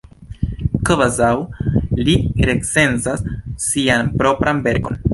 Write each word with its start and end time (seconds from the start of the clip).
Kvazaŭ 0.89 1.29
li 2.09 2.17
recenzas 2.51 3.25
sian 3.71 4.15
propran 4.25 4.69
verkon! 4.71 5.03